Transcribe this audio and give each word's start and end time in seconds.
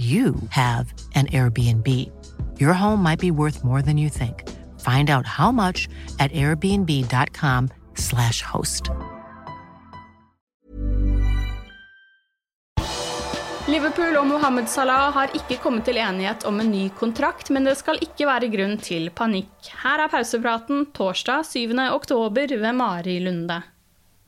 you 0.00 0.34
have 0.48 0.92
an 1.14 1.26
Airbnb. 1.26 2.10
Your 2.58 2.72
home 2.72 3.02
might 3.02 3.20
be 3.20 3.30
worth 3.30 3.62
more 3.62 3.82
than 3.82 3.98
you 3.98 4.08
think. 4.08 4.48
Find 4.80 5.10
out 5.10 5.26
how 5.26 5.52
much 5.52 5.90
at 6.18 6.32
airbnb.com/slash 6.32 8.42
host. 8.42 8.90
Liverpool 13.68 14.16
og 14.16 14.26
Mohammed 14.26 14.66
Salah 14.66 15.14
har 15.14 15.28
ikke 15.36 15.56
kommet 15.62 15.84
til 15.86 15.96
enighet 16.00 16.44
om 16.48 16.60
en 16.60 16.70
ny 16.72 16.88
kontrakt, 16.98 17.50
men 17.54 17.64
det 17.68 17.76
skal 17.78 17.98
ikke 18.02 18.26
være 18.26 18.48
grunn 18.50 18.78
til 18.82 19.10
panikk. 19.14 19.52
Her 19.84 20.00
er 20.06 20.10
pausepraten 20.10 20.86
torsdag 20.96 21.44
7. 21.46 21.78
oktober 21.92 22.56
ved 22.56 22.72
Mari 22.72 23.20
Lunde. 23.22 23.62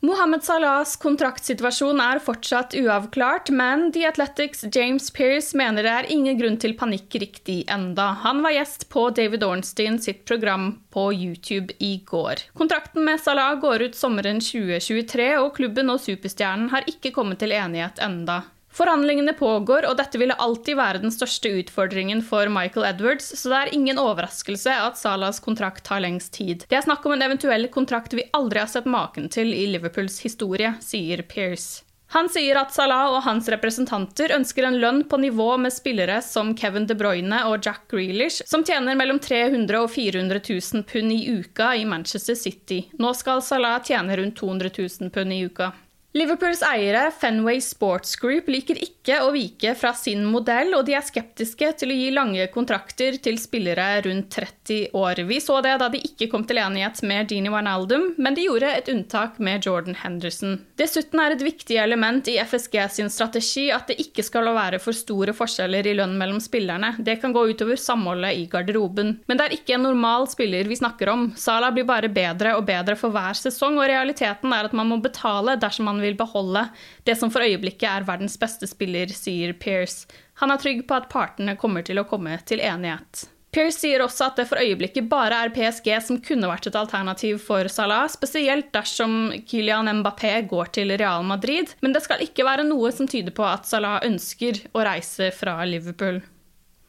Mohammed 0.03 0.43
Salahs 0.43 0.97
kontraktsituasjon 0.99 2.01
er 2.03 2.19
fortsatt 2.19 2.73
uavklart, 2.75 3.53
men 3.55 3.85
The 3.95 4.09
Athletics' 4.09 4.65
James 4.75 5.13
Pearce 5.15 5.55
mener 5.55 5.87
det 5.87 5.93
er 5.95 6.09
ingen 6.11 6.41
grunn 6.41 6.57
til 6.59 6.75
panikk 6.75 7.15
riktig 7.23 7.61
enda. 7.71 8.09
Han 8.25 8.41
var 8.43 8.51
gjest 8.57 8.89
på 8.91 9.05
David 9.15 9.47
Ornstein 9.47 10.01
sitt 10.03 10.25
program 10.27 10.73
på 10.91 11.05
YouTube 11.15 11.77
i 11.79 11.93
går. 12.11 12.43
Kontrakten 12.59 13.07
med 13.07 13.23
Salah 13.23 13.55
går 13.63 13.87
ut 13.87 14.01
sommeren 14.01 14.43
2023, 14.43 15.29
og 15.39 15.55
klubben 15.61 15.95
og 15.95 16.03
superstjernen 16.03 16.73
har 16.75 16.91
ikke 16.91 17.15
kommet 17.15 17.39
til 17.39 17.55
enighet 17.55 18.03
enda. 18.03 18.41
Forhandlingene 18.73 19.35
pågår, 19.37 19.85
og 19.85 19.99
dette 20.01 20.17
ville 20.21 20.37
alltid 20.41 20.79
være 20.79 21.03
den 21.03 21.13
største 21.13 21.51
utfordringen 21.61 22.23
for 22.25 22.49
Michael 22.49 22.89
Edwards, 22.89 23.29
så 23.37 23.53
det 23.53 23.61
er 23.61 23.75
ingen 23.77 24.01
overraskelse 24.01 24.73
at 24.87 24.97
Salas 25.01 25.43
kontrakt 25.45 25.85
tar 25.85 26.01
lengst 26.01 26.33
tid. 26.39 26.65
Det 26.71 26.81
er 26.81 26.87
snakk 26.87 27.05
om 27.05 27.13
en 27.13 27.25
eventuell 27.29 27.69
kontrakt 27.73 28.17
vi 28.17 28.31
aldri 28.33 28.65
har 28.65 28.73
sett 28.73 28.89
maken 28.89 29.29
til 29.33 29.53
i 29.53 29.67
Liverpools 29.75 30.23
historie, 30.25 30.73
sier 30.81 31.21
Pearce. 31.29 31.85
Han 32.13 32.29
sier 32.29 32.59
at 32.61 32.75
Salah 32.75 33.07
og 33.09 33.23
hans 33.25 33.47
representanter 33.49 34.35
ønsker 34.37 34.67
en 34.69 34.77
lønn 34.81 34.99
på 35.09 35.17
nivå 35.21 35.55
med 35.61 35.73
spillere 35.73 36.19
som 36.25 36.51
Kevin 36.57 36.85
De 36.89 36.97
Bruyne 36.97 37.39
og 37.49 37.65
Jack 37.65 37.87
Grealish, 37.89 38.45
som 38.49 38.65
tjener 38.69 38.99
mellom 39.01 39.21
300 39.21 39.79
og 39.81 39.89
400 39.95 40.43
000 40.49 40.85
pund 40.89 41.13
i 41.15 41.23
uka 41.39 41.71
i 41.77 41.87
Manchester 41.89 42.37
City. 42.37 42.83
Nå 43.01 43.15
skal 43.17 43.41
Salah 43.41 43.81
tjene 43.85 44.21
rundt 44.21 44.37
200 44.41 44.77
000 44.77 45.13
pund 45.15 45.33
i 45.33 45.41
uka. 45.49 45.73
Liverpools 46.15 46.61
eiere, 46.61 47.07
Fenway 47.21 47.61
Sports 47.65 48.19
Group, 48.21 48.51
liker 48.53 48.77
ikke 48.77 49.17
å 49.25 49.31
vike 49.33 49.71
fra 49.81 49.95
sin 49.97 50.27
modell, 50.29 50.75
og 50.77 50.85
de 50.85 50.93
er 50.93 51.05
skeptiske 51.07 51.71
til 51.81 51.89
å 51.89 51.95
gi 51.97 52.11
lange 52.13 52.45
kontrakter 52.53 53.17
til 53.25 53.39
spillere 53.41 53.87
rundt 54.05 54.29
30 54.35 54.93
år. 54.93 55.23
Vi 55.25 55.39
så 55.41 55.57
det 55.65 55.73
da 55.81 55.89
de 55.89 56.03
ikke 56.05 56.29
kom 56.29 56.45
til 56.45 56.61
enighet 56.61 57.01
med 57.09 57.31
Dini 57.31 57.49
Wijnaldum, 57.49 58.11
men 58.21 58.37
de 58.37 58.45
gjorde 58.45 58.75
et 58.75 58.91
unntak 58.93 59.39
med 59.41 59.65
Jordan 59.65 59.97
Henderson. 60.03 60.59
Dessuten 60.77 61.23
er 61.23 61.33
et 61.33 61.47
viktig 61.47 61.79
element 61.81 62.29
i 62.29 62.37
FSG 62.45 62.77
sin 62.93 63.09
strategi 63.09 63.71
at 63.73 63.89
det 63.89 63.97
ikke 64.05 64.27
skal 64.29 64.53
være 64.53 64.83
for 64.85 64.93
store 64.93 65.33
forskjeller 65.33 65.89
i 65.89 65.97
lønn 65.97 66.19
mellom 66.21 66.45
spillerne. 66.45 66.93
Det 67.01 67.17
kan 67.25 67.33
gå 67.33 67.47
utover 67.55 67.81
samholdet 67.81 68.37
i 68.37 68.45
garderoben. 68.53 69.15
Men 69.25 69.41
det 69.41 69.49
er 69.49 69.57
ikke 69.57 69.79
en 69.79 69.89
normal 69.89 70.29
spiller 70.29 70.69
vi 70.69 70.77
snakker 70.77 71.15
om. 71.17 71.31
Salah 71.41 71.73
blir 71.73 71.89
bare 71.89 72.13
bedre 72.13 72.53
og 72.61 72.69
bedre 72.69 73.01
for 73.01 73.17
hver 73.17 73.41
sesong, 73.41 73.81
og 73.81 73.89
realiteten 73.89 74.53
er 74.53 74.69
at 74.69 74.77
man 74.77 74.93
må 74.93 75.01
betale 75.01 75.57
dersom 75.57 75.89
man 75.89 76.02
vil 76.02 76.02
beholde 76.19 76.67
det 77.07 77.15
som 77.21 77.31
for 77.33 77.47
øyeblikket 77.47 77.89
er 77.89 78.09
verdens 78.09 78.39
beste 78.41 78.69
spiller, 78.71 79.13
sier 79.15 79.55
Pearce. 79.55 80.09
Han 80.43 80.51
er 80.51 80.59
trygg 80.59 80.83
på 80.89 80.99
at 80.99 81.11
partene 81.13 81.55
kommer 81.61 81.87
til 81.87 82.03
å 82.03 82.09
komme 82.09 82.35
til 82.49 82.61
enighet. 82.61 83.29
Pearce 83.53 83.83
sier 83.83 84.01
også 84.01 84.31
at 84.31 84.39
det 84.41 84.47
for 84.49 84.57
øyeblikket 84.63 85.11
bare 85.11 85.43
er 85.45 85.51
PSG 85.53 85.91
som 86.01 86.21
kunne 86.25 86.49
vært 86.49 86.71
et 86.71 86.77
alternativ 86.79 87.43
for 87.45 87.69
Salah, 87.69 88.07
spesielt 88.09 88.71
dersom 88.73 89.29
Kylian 89.45 89.93
Mbappé 89.99 90.39
går 90.49 90.73
til 90.79 90.95
Real 90.97 91.21
Madrid, 91.29 91.75
men 91.85 91.93
det 91.93 92.01
skal 92.07 92.25
ikke 92.25 92.47
være 92.49 92.65
noe 92.65 92.89
som 92.97 93.11
tyder 93.11 93.37
på 93.37 93.45
at 93.45 93.69
Salah 93.69 94.01
ønsker 94.09 94.65
å 94.73 94.87
reise 94.89 95.29
fra 95.37 95.59
Liverpool. 95.69 96.23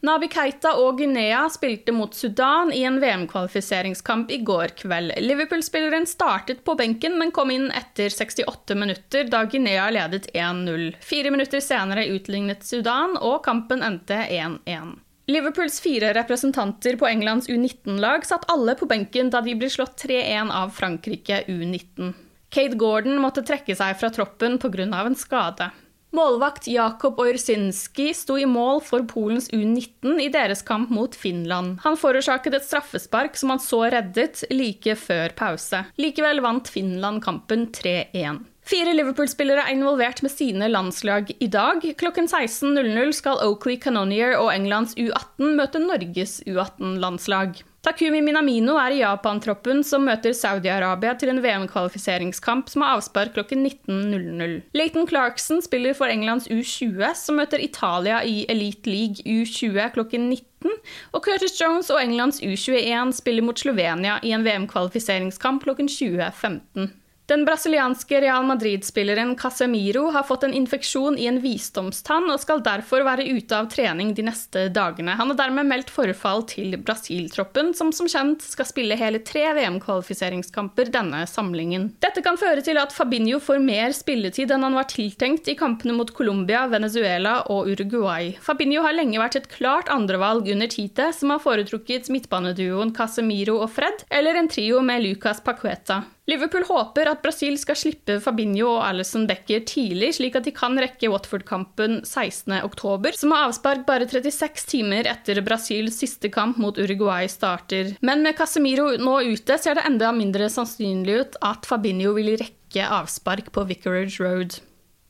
Nabi 0.03 0.27
Keita 0.27 0.73
og 0.83 0.97
Guinea 0.99 1.45
spilte 1.47 1.93
mot 1.95 2.11
Sudan 2.11 2.73
i 2.75 2.81
en 2.83 2.97
VM-kvalifiseringskamp 2.99 4.33
i 4.35 4.41
går 4.43 4.73
kveld. 4.81 5.13
Liverpool-spilleren 5.23 6.03
startet 6.09 6.65
på 6.67 6.75
benken, 6.75 7.15
men 7.21 7.31
kom 7.31 7.53
inn 7.53 7.69
etter 7.71 8.11
68 8.11 8.75
minutter, 8.75 9.29
da 9.31 9.45
Guinea 9.47 9.85
ledet 9.95 10.27
1-0. 10.33 10.89
Fire 10.99 11.31
minutter 11.31 11.63
senere 11.63 12.03
utlignet 12.11 12.67
Sudan, 12.67 13.15
og 13.15 13.45
kampen 13.47 13.79
endte 13.79 14.17
1-1. 14.27 14.97
Liverpools 15.31 15.79
fire 15.79 16.11
representanter 16.17 16.99
på 16.99 17.07
Englands 17.07 17.47
U19-lag 17.47 18.27
satt 18.27 18.43
alle 18.51 18.75
på 18.75 18.89
benken 18.91 19.31
da 19.31 19.39
de 19.45 19.55
ble 19.55 19.69
slått 19.71 20.03
3-1 20.03 20.51
av 20.51 20.75
Frankrike 20.75 21.45
U19. 21.47 22.11
Kate 22.51 22.75
Gordon 22.75 23.23
måtte 23.23 23.45
trekke 23.47 23.71
seg 23.79 23.95
fra 23.97 24.11
troppen 24.11 24.59
pga. 24.59 24.83
en 24.83 25.15
skade. 25.15 25.71
Målvakt 26.13 26.67
Jakob 26.67 27.17
Orsinski 27.19 28.11
sto 28.13 28.35
i 28.37 28.45
mål 28.45 28.83
for 28.85 29.01
Polens 29.09 29.47
U19 29.49 30.19
i 30.21 30.27
deres 30.29 30.61
kamp 30.61 30.91
mot 30.93 31.15
Finland. 31.17 31.79
Han 31.81 31.97
forårsaket 31.97 32.53
et 32.59 32.67
straffespark 32.67 33.39
som 33.39 33.49
han 33.49 33.61
så 33.63 33.79
reddet 33.89 34.43
like 34.53 34.93
før 34.93 35.33
pause. 35.33 35.81
Likevel 35.97 36.43
vant 36.45 36.69
Finland 36.69 37.23
kampen 37.25 37.65
3-1. 37.73 38.43
Fire 38.63 38.93
Liverpool-spillere 38.95 39.65
er 39.67 39.75
involvert 39.75 40.21
med 40.23 40.31
sine 40.31 40.69
landslag 40.71 41.33
i 41.43 41.49
dag. 41.51 41.83
Klokken 41.99 42.29
16.00 42.31 43.11
skal 43.17 43.41
Oakley 43.43 43.75
Canonier 43.75 44.37
og 44.39 44.53
Englands 44.53 44.95
U18 44.95 45.57
møte 45.57 45.81
Norges 45.83 46.39
U18-landslag. 46.47 47.59
Takumi 47.83 48.21
Minamino 48.23 48.77
er 48.79 48.95
i 48.95 49.01
Japan-troppen 49.01 49.81
som 49.83 50.05
møter 50.07 50.31
Saudi-Arabia 50.31 51.17
til 51.19 51.33
en 51.33 51.41
VM-kvalifiseringskamp 51.43 52.71
som 52.71 52.85
har 52.85 52.95
avspark 52.95 53.35
klokken 53.35 53.65
19.00. 53.67 54.55
Leighton 54.71 55.09
Clarkson 55.11 55.59
spiller 55.65 55.91
for 55.99 56.07
Englands 56.07 56.47
U20, 56.47 57.03
som 57.19 57.41
møter 57.43 57.59
Italia 57.59 58.23
i 58.23 58.45
Elite 58.47 58.87
League 58.87 59.27
U20 59.27 59.91
klokken 59.97 60.31
19. 60.31 60.79
Og 61.11 61.27
Curtis 61.27 61.59
Jones 61.59 61.91
og 61.91 61.99
Englands 61.99 62.39
U21 62.39 63.11
spiller 63.19 63.43
mot 63.43 63.59
Slovenia 63.59 64.21
i 64.23 64.31
en 64.31 64.47
VM-kvalifiseringskamp 64.47 65.67
klokken 65.67 65.91
20.15. 65.91 66.93
Den 67.33 67.45
brasilianske 67.45 68.21
Real 68.21 68.43
Madrid-spilleren 68.45 69.35
Casemiro 69.35 70.11
har 70.11 70.23
fått 70.23 70.43
en 70.43 70.53
infeksjon 70.53 71.15
i 71.17 71.25
en 71.25 71.39
visdomstann 71.41 72.27
og 72.29 72.37
skal 72.43 72.61
derfor 72.61 73.01
være 73.07 73.25
ute 73.25 73.57
av 73.57 73.71
trening 73.73 74.11
de 74.13 74.27
neste 74.27 74.67
dagene. 74.69 75.15
Han 75.17 75.31
har 75.31 75.39
dermed 75.39 75.65
meldt 75.65 75.89
forfall 75.89 76.45
til 76.51 76.77
Brasil-troppen, 76.77 77.73
som 77.73 77.89
som 77.89 78.05
kjent 78.05 78.45
skal 78.45 78.69
spille 78.69 78.99
hele 79.01 79.23
tre 79.25 79.47
VM-kvalifiseringskamper 79.57 80.93
denne 80.93 81.25
samlingen. 81.25 81.89
Dette 82.05 82.21
kan 82.21 82.37
føre 82.37 82.61
til 82.61 82.77
at 82.77 82.93
Fabinho 82.93 83.41
får 83.41 83.65
mer 83.65 83.97
spilletid 83.97 84.53
enn 84.53 84.69
han 84.69 84.77
var 84.77 84.91
tiltenkt 84.93 85.49
i 85.49 85.57
kampene 85.57 85.97
mot 85.97 86.13
Colombia, 86.13 86.67
Venezuela 86.69 87.39
og 87.49 87.73
Uruguay. 87.73 88.35
Fabinho 88.45 88.85
har 88.85 88.93
lenge 88.93 89.17
vært 89.17 89.41
et 89.41 89.53
klart 89.57 89.89
andrevalg 89.89 90.53
under 90.53 90.69
Tite, 90.69 91.09
som 91.17 91.33
har 91.33 91.41
foretrukket 91.41 92.13
midtbaneduoen 92.13 92.93
Casemiro 92.93 93.57
og 93.65 93.71
Fred, 93.73 94.05
eller 94.13 94.37
en 94.37 94.53
trio 94.53 94.85
med 94.85 95.01
Lucas 95.01 95.41
Pacueta. 95.41 96.03
Liverpool 96.29 96.63
håper 96.63 97.09
at 97.11 97.19
Brasil 97.23 97.57
skal 97.59 97.75
slippe 97.75 98.15
Fabinho 98.23 98.69
og 98.77 98.83
Alison 98.85 99.25
Becker 99.27 99.65
tidlig, 99.67 100.13
slik 100.15 100.37
at 100.39 100.47
de 100.47 100.53
kan 100.55 100.79
rekke 100.79 101.09
Watford-kampen 101.11 101.99
16.10, 102.07 103.11
som 103.19 103.35
har 103.35 103.49
avspark 103.49 103.83
bare 103.89 104.07
36 104.07 104.63
timer 104.71 105.09
etter 105.11 105.43
Brasils 105.43 105.99
siste 105.99 106.31
kamp 106.31 106.61
mot 106.63 106.79
Uruguay 106.79 107.27
starter. 107.27 107.97
Men 107.99 108.23
med 108.23 108.39
Casemiro 108.39 108.93
nå 108.95 109.19
ute 109.33 109.59
ser 109.59 109.75
det 109.75 109.87
enda 109.89 110.13
mindre 110.15 110.47
sannsynlig 110.51 111.19
ut 111.25 111.41
at 111.43 111.67
Fabinho 111.67 112.15
vil 112.15 112.37
rekke 112.39 112.87
avspark 112.87 113.51
på 113.51 113.67
Vicarage 113.67 114.23
Road. 114.23 114.61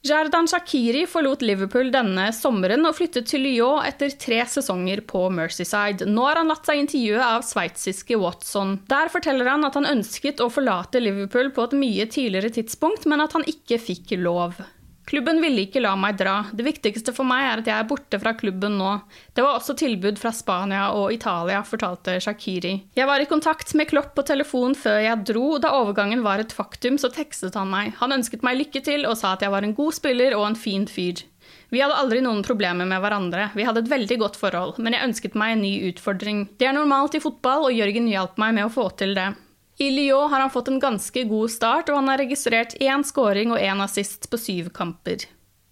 Jardan 0.03 0.49
Shakiri 0.51 1.05
forlot 1.07 1.45
Liverpool 1.47 1.87
denne 1.93 2.25
sommeren 2.35 2.83
og 2.83 2.97
flyttet 2.97 3.29
til 3.31 3.45
Lyon 3.45 3.85
etter 3.87 4.11
tre 4.19 4.41
sesonger 4.51 4.99
på 5.07 5.21
Mercyside. 5.31 6.03
Nå 6.11 6.25
har 6.27 6.41
han 6.41 6.51
latt 6.51 6.67
seg 6.67 6.81
intervjue 6.81 7.23
av 7.23 7.45
sveitsiske 7.47 8.17
Watson. 8.19 8.81
Der 8.91 9.07
forteller 9.13 9.47
han 9.47 9.63
at 9.63 9.79
han 9.79 9.87
ønsket 9.87 10.43
å 10.43 10.49
forlate 10.51 10.99
Liverpool 10.99 11.53
på 11.55 11.69
et 11.69 11.79
mye 11.79 12.09
tidligere 12.11 12.51
tidspunkt, 12.59 13.07
men 13.07 13.23
at 13.23 13.31
han 13.37 13.47
ikke 13.47 13.79
fikk 13.79 14.11
lov. 14.19 14.59
Klubben 15.05 15.41
ville 15.43 15.65
ikke 15.65 15.81
la 15.83 15.93
meg 15.99 16.15
dra. 16.19 16.37
Det 16.55 16.63
viktigste 16.63 17.11
for 17.15 17.27
meg 17.27 17.43
er 17.43 17.61
at 17.61 17.67
jeg 17.67 17.75
er 17.75 17.89
borte 17.89 18.19
fra 18.21 18.31
klubben 18.39 18.77
nå. 18.79 18.93
Det 19.35 19.43
var 19.43 19.57
også 19.57 19.75
tilbud 19.79 20.19
fra 20.21 20.31
Spania 20.35 20.85
og 20.95 21.11
Italia, 21.11 21.59
fortalte 21.67 22.15
Shakiri. 22.23 22.73
Jeg 22.95 23.09
var 23.09 23.19
i 23.19 23.27
kontakt 23.27 23.73
med 23.75 23.89
Klopp 23.91 24.13
på 24.15 24.23
telefon 24.27 24.77
før 24.79 25.01
jeg 25.03 25.27
dro. 25.27 25.57
Da 25.59 25.73
overgangen 25.81 26.23
var 26.23 26.39
et 26.39 26.55
faktum, 26.55 26.97
så 27.01 27.11
tekstet 27.11 27.59
han 27.59 27.71
meg. 27.73 27.93
Han 27.99 28.15
ønsket 28.15 28.47
meg 28.47 28.61
lykke 28.61 28.83
til 28.85 29.07
og 29.09 29.19
sa 29.19 29.35
at 29.35 29.43
jeg 29.43 29.51
var 29.53 29.67
en 29.67 29.75
god 29.75 29.99
spiller 29.99 30.37
og 30.39 30.47
en 30.47 30.59
fin 30.59 30.87
fyr. 30.87 31.25
Vi 31.73 31.81
hadde 31.81 31.97
aldri 31.97 32.21
noen 32.21 32.43
problemer 32.45 32.85
med 32.85 33.01
hverandre, 33.01 33.47
vi 33.57 33.65
hadde 33.65 33.81
et 33.83 33.89
veldig 33.89 34.19
godt 34.21 34.37
forhold, 34.37 34.77
men 34.77 34.93
jeg 34.93 35.09
ønsket 35.09 35.37
meg 35.39 35.55
en 35.55 35.63
ny 35.65 35.71
utfordring. 35.89 36.43
Det 36.61 36.69
er 36.69 36.75
normalt 36.77 37.17
i 37.17 37.21
fotball, 37.23 37.65
og 37.67 37.73
Jørgen 37.73 38.07
hjalp 38.11 38.37
meg 38.41 38.53
med 38.59 38.67
å 38.67 38.73
få 38.73 38.91
til 38.99 39.15
det. 39.17 39.31
I 39.77 39.91
Lyon 39.91 40.29
har 40.31 40.39
han 40.39 40.51
fått 40.53 40.67
en 40.67 40.79
ganske 40.79 41.23
god 41.23 41.51
start, 41.51 41.89
og 41.89 42.01
han 42.01 42.11
har 42.11 42.21
registrert 42.21 42.75
én 42.79 43.05
scoring 43.05 43.53
og 43.53 43.61
én 43.61 43.81
assist 43.83 44.29
på 44.29 44.37
syv 44.37 44.69
kamper. 44.75 45.25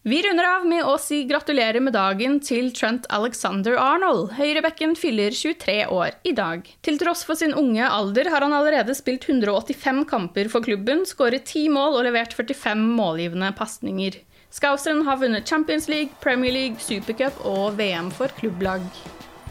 Vi 0.03 0.17
runder 0.25 0.47
av 0.49 0.63
med 0.65 0.81
å 0.81 0.95
si 0.97 1.19
gratulerer 1.29 1.77
med 1.85 1.93
dagen 1.93 2.39
til 2.41 2.71
Trent 2.73 3.05
Alexander 3.13 3.75
Arnold. 3.77 4.31
Høyrebekken 4.33 4.95
fyller 4.97 5.29
23 5.29 5.75
år 5.93 6.15
i 6.25 6.33
dag. 6.33 6.65
Til 6.81 6.97
tross 6.97 7.21
for 7.27 7.37
sin 7.37 7.53
unge 7.53 7.85
alder 7.85 8.31
har 8.33 8.41
han 8.41 8.55
allerede 8.57 8.97
spilt 8.97 9.29
185 9.29 10.01
kamper 10.09 10.49
for 10.49 10.65
klubben, 10.65 11.05
skåret 11.05 11.45
10 11.45 11.69
mål 11.77 11.99
og 11.99 12.07
levert 12.09 12.33
45 12.33 12.81
målgivende 12.97 13.53
pasninger. 13.53 14.17
Skausen 14.49 15.05
har 15.05 15.21
vunnet 15.21 15.45
Champions 15.45 15.85
League, 15.87 16.17
Premier 16.19 16.57
League, 16.57 16.81
Supercup 16.81 17.37
og 17.45 17.77
VM 17.77 18.09
for 18.09 18.33
klubblag. 18.41 18.81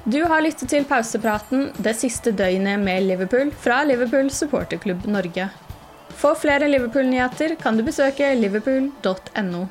Du 0.05 0.23
har 0.25 0.41
lyttet 0.41 0.71
til 0.73 0.87
pausepraten 0.89 1.67
det 1.85 1.93
siste 1.99 2.33
døgnet 2.33 2.81
med 2.81 3.05
Liverpool 3.05 3.51
fra 3.53 3.83
Liverpool 3.85 4.31
supporterklubb 4.33 5.05
Norge. 5.05 5.51
For 6.17 6.35
flere 6.35 6.69
Liverpool-nyheter 6.69 7.55
kan 7.61 7.77
du 7.77 7.85
besøke 7.85 8.33
liverpool.no. 8.35 9.67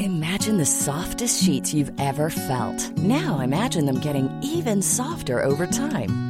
Imagine 0.00 0.58
the 0.58 0.66
softest 0.66 1.42
sheets 1.42 1.72
you've 1.72 1.92
ever 1.98 2.28
felt. 2.28 2.98
Now 2.98 3.40
imagine 3.40 3.86
them 3.86 4.00
getting 4.00 4.28
even 4.42 4.82
softer 4.82 5.42
over 5.42 5.66
time. 5.66 6.29